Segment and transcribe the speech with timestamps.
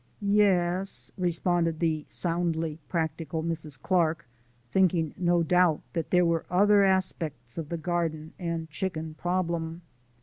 [0.19, 3.79] "Ye es," responded the soundly practical Mrs.
[3.79, 4.27] Clark,
[4.71, 9.83] thinking, no doubt, that there were other aspects of the garden and chicken problem.